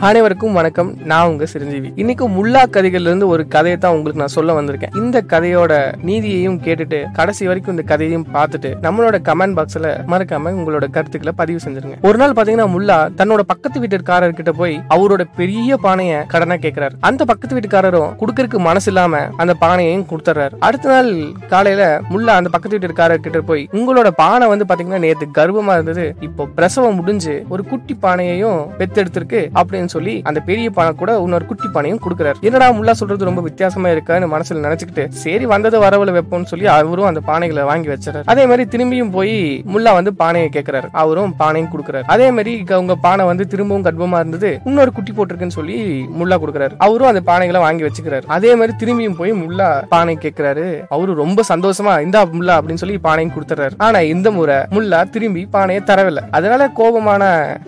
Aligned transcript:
அனைவருக்கும் 0.00 0.52
வணக்கம். 0.52 0.94
நான் 1.04 1.28
உங்க 1.28 1.46
சிரஞ்சீவி. 1.46 1.92
இன்னைக்கு 1.96 2.24
முல்லா 2.28 2.62
கதைகள்ல 2.74 3.10
இருந்து 3.10 3.28
ஒரு 3.28 3.48
கதையை 3.48 3.78
தான் 3.78 3.92
உங்களுக்கு 3.92 4.20
நான் 4.20 4.32
சொல்ல 4.34 4.60
வந்திருக்கேன். 4.60 4.96
இந்த 4.96 5.24
கதையோட 5.28 5.94
நீதியையும் 6.08 6.58
கேட்டுட்டு 6.64 7.12
கடைசி 7.12 7.46
வரைக்கும் 7.46 7.74
இந்த 7.76 7.94
கதையையும் 7.94 8.26
பார்த்துட்டு 8.34 8.70
நம்மளோட 8.82 9.18
கமெண்ட் 9.28 9.56
பாக்ஸ்ல 9.58 9.92
மறக்காம 10.12 10.52
உங்களோட 10.58 10.90
கருத்துக்களை 10.90 11.32
பதிவு 11.36 11.60
செஞ்சிருங்க. 11.64 11.96
ஒரு 12.02 12.18
நாள் 12.18 12.32
பாத்தீங்கன்னா 12.32 12.66
முல்லா 12.74 12.98
தன்னோட 13.20 13.40
பக்கத்து 13.52 13.80
வீட்டுக்காரர் 13.80 14.36
கிட்ட 14.40 14.52
போய் 14.52 14.82
அவரோட 14.88 15.24
பெரிய 15.36 15.78
பானைய 15.82 16.26
கடனா 16.26 16.54
கேக்குறாரு. 16.54 16.90
அந்த 17.00 17.24
பக்கத்து 17.24 17.56
வீட்டுக்காரரும் 17.56 18.12
கொடுக்கறதுக்கு 18.20 18.58
மனசு 18.58 18.90
இல்லாம 18.92 19.22
அந்த 19.36 19.56
பானையையும் 19.60 20.06
கொடுத்துறாரு 20.12 20.50
அடுத்த 20.58 20.88
நாள் 20.88 21.10
காலையில 21.48 22.00
முல்லா 22.10 22.36
அந்த 22.40 22.48
பக்கத்து 22.48 22.78
வீட்டுக்காரர் 22.78 23.24
கிட்ட 23.28 23.40
போய் 23.40 23.68
உங்களோட 23.72 24.10
பானை 24.22 24.48
வந்து 24.48 24.68
பாத்தீங்கன்னா 24.68 24.98
நேத்து 24.98 25.28
கர்வமா 25.40 25.72
இருந்தது. 25.72 26.14
இப்போ 26.20 26.48
பிரசவம் 26.54 26.94
முடிஞ்சு 26.94 27.46
ஒரு 27.48 27.64
குட்டி 27.64 27.96
பானையையும் 28.02 28.60
பெத்தெடுத்திருக்கு. 28.78 29.42
அப்படின்னு 29.60 29.84
சொல்லி 29.94 30.14
அந்த 30.28 30.40
பெரிய 30.48 30.70
பானை 30.76 30.92
கூட 31.02 31.12
இன்னொரு 31.24 31.46
குட்டி 31.50 31.68
பானையும் 31.74 32.02
கொடுக்குறாரு. 32.04 32.38
என்னடா 32.48 32.68
முல்லா 32.78 32.94
சொல்றது 33.00 33.28
ரொம்ப 33.28 33.42
வித்தியாசமா 33.48 33.88
இருக்கான்னு 33.94 34.32
மனசுல 34.34 34.62
நினைச்சுக்கிட்டு 34.66 35.04
சரி 35.22 35.46
வந்தது 35.54 35.76
வரவுல 35.84 36.14
வைப்போம்னு 36.16 36.50
சொல்லி 36.52 36.66
அவரும் 36.74 37.08
அந்த 37.10 37.22
பானைகளை 37.30 37.64
வாங்கி 37.70 37.90
வச்சாரு 37.92 38.22
அதே 38.32 38.44
மாதிரி 38.50 38.66
திரும்பியும் 38.74 39.12
போய் 39.16 39.34
முல்லா 39.74 39.92
வந்து 39.98 40.12
பானையை 40.22 40.48
கேட்கிறாரு 40.56 40.88
அவரும் 41.02 41.34
பானையும் 41.42 41.70
கொடுக்குறாரு. 41.72 42.06
அதே 42.14 42.28
மாதிரி 42.36 42.52
உங்க 42.82 42.96
பானை 43.06 43.24
வந்து 43.30 43.46
திரும்பவும் 43.52 43.86
கர்ப்பமா 43.86 44.18
இருந்தது 44.22 44.50
இன்னொரு 44.70 44.92
குட்டி 44.96 45.12
போட்டிருக்குன்னு 45.12 45.58
சொல்லி 45.58 45.76
முல்லா 46.18 46.38
கொடுக்குறாரு. 46.42 46.74
அவரும் 46.86 47.10
அந்த 47.12 47.22
பானைகளை 47.30 47.60
வாங்கி 47.66 47.84
வச்சுக்கிறாரு. 47.86 48.24
அதே 48.36 48.52
மாதிரி 48.60 48.74
திரும்பியும் 48.82 49.18
போய் 49.20 49.32
முல்லா 49.42 49.68
பானை 49.94 50.16
கேட்கிறாரு 50.24 50.66
அவரு 50.94 51.14
ரொம்ப 51.22 51.42
சந்தோஷமா 51.52 51.94
இந்தா 52.06 52.22
முல்லா 52.36 52.56
அப்படின்னு 52.58 52.82
சொல்லி 52.82 52.98
பானையும் 53.08 53.34
கொடுத்துறாரு 53.36 53.74
ஆனா 53.86 53.98
இந்த 54.14 54.28
முறை 54.38 54.58
முல்லா 54.76 55.00
திரும்பி 55.14 55.42
பானையை 55.56 55.82
தரவில்லை. 55.90 56.22
அதனால 56.38 56.68
கோபமான 56.78 57.22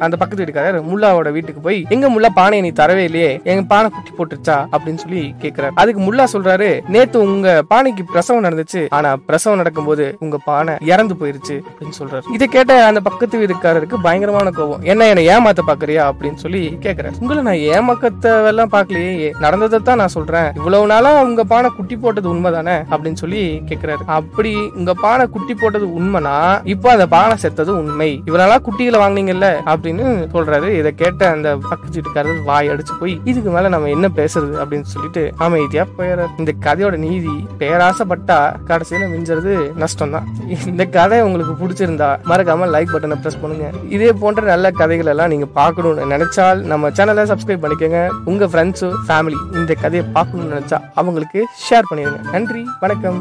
அந்த 0.04 0.14
பக்கத்து 0.16 0.42
வீட்டுக்காரர் 0.42 0.86
முல்லாவோட 0.90 1.28
வீட்டுக்கு 1.36 1.60
போய் 1.66 1.78
எங்க 1.96 2.07
முல்லா 2.10 2.28
பானை 2.34 2.60
நீ 2.60 2.70
தரவே 2.70 2.96
இல்லையே 2.96 3.40
எங்க 3.44 3.62
பானை 3.62 3.90
குட்டி 3.90 4.10
போட்டுருச்சா 4.10 4.66
அப்படின்னு 4.72 4.94
சொல்லி 4.94 5.34
கேக்குறாரு. 5.40 5.70
அதுக்கு 5.74 6.02
முல்லா 6.02 6.24
சொல்றாரு 6.32 6.80
நேத்து 6.88 7.20
உங்க 7.20 7.62
பானைக்கு 7.74 8.02
பிரசவம் 8.04 8.44
நடந்துச்சு. 8.44 8.86
ஆனா 8.90 9.16
பிரசவம் 9.16 9.58
நடக்கும்போது 9.58 10.16
உங்க 10.20 10.38
பானை 10.44 10.74
இறந்து 10.80 11.14
போயிருச்சு 11.14 11.50
அப்படின்னு 11.50 11.96
சொல்றாரு. 11.98 12.22
இதை 12.32 12.46
கேட்ட 12.46 12.84
அந்த 12.84 13.00
பக்கத்து 13.00 13.38
வீட்டுக்காரருக்கு 13.38 13.94
பயங்கரமான 14.02 14.50
கோபம். 14.50 14.82
என்ன 14.82 15.06
என்ன 15.06 15.40
ஏமாத்த 15.40 15.58
பாக்குறியா? 15.66 16.12
அப்படின்னு 16.12 16.34
சொல்லி 16.34 16.78
கேக்குறாரு. 16.80 17.12
உங்களை 17.20 17.42
நான் 17.42 17.88
ஏமாக்கத்தெல்லாம் 17.94 18.72
பாக்கலையே. 18.72 19.30
நடந்ததை 19.38 19.78
தான் 19.78 19.96
நான் 19.96 20.08
சொல்றேன். 20.08 20.52
இவ்வளவு 20.54 20.86
நாளா 20.86 21.22
உங்க 21.22 21.44
பானை 21.44 21.70
குட்டி 21.70 21.96
போட்டது 21.96 22.34
உண்மைதானே? 22.34 22.76
அப்படின்னு 22.90 23.12
சொல்லி 23.12 23.62
கேக்குறாரு. 23.68 24.02
அப்படி 24.06 24.70
உங்க 24.74 24.94
பானை 24.94 25.26
குட்டி 25.26 25.54
போட்டது 25.54 25.86
உண்மைனா 25.86 26.60
இப்போ 26.64 26.90
அந்த 26.90 27.06
பானை 27.06 27.36
செத்தது 27.36 27.72
உண்மை. 27.72 28.22
இவ்வளவு 28.24 28.38
நாளா 28.38 28.60
குட்டிகளை 28.60 28.98
வாங்குனீங்கல்ல? 29.04 29.48
அப்படின்னு 29.66 30.06
சொல்றாரு. 30.32 30.68
இதை 30.78 30.94
கேட்ட 30.94 31.30
அந்த 31.30 31.56
பக்கத்து 31.56 31.97
வீட்டுக்காரர் 31.98 32.42
வாய் 32.50 32.72
அடிச்சு 32.74 32.96
போய் 33.02 33.14
இதுக்கு 33.32 33.52
மேல 33.56 33.68
நம்ம 33.76 33.92
என்ன 33.96 34.06
பேசுறது? 34.20 34.54
அப்படின்னு 34.62 34.88
சொல்லிட்டு 34.94 35.24
அமைதியா 35.46 35.86
போயிடுறாரு 35.98 36.32
இந்த 36.42 36.54
கதையோட 36.66 36.96
நீதி 37.06 37.34
பேராசப்பட்டா 37.62 38.38
கடைசியில 38.70 39.08
மிஞ்சறது 39.14 39.54
நஷ்டம் 39.82 40.14
தான் 40.16 40.26
இந்த 40.72 40.84
கதை 40.96 41.20
உங்களுக்கு 41.28 41.54
பிடிச்சிருந்தா 41.62 42.10
மறக்காம 42.30 42.68
லைக் 42.74 42.92
பட்டனை 42.94 43.18
பிரஸ் 43.22 43.40
பண்ணுங்க. 43.42 43.68
இதே 43.96 44.10
போன்ற 44.22 44.42
நல்ல 44.52 44.70
கதைகள் 44.80 45.12
எல்லாம் 45.14 45.32
நீங்க 45.34 45.48
பார்க்கணும்னு 45.60 46.10
நினைச்சால் 46.14 46.64
நம்ம 46.72 46.90
சேனலை 46.98 47.26
சப்ஸ்கிரைப் 47.32 47.64
பண்ணிக்கோங்க. 47.64 48.02
உங்க 48.32 48.46
ஃப்ரெண்ட்ஸு 48.52 48.90
ஃபேமிலி 49.08 49.40
இந்த 49.60 49.74
கதையை 49.84 50.04
பார்க்கணும்னு 50.18 50.52
நினைச்சா 50.54 50.80
அவங்களுக்கு 51.02 51.42
ஷேர் 51.68 51.90
பண்ணிடுங்க. 51.92 52.20
நன்றி 52.36 52.64
வணக்கம். 52.84 53.20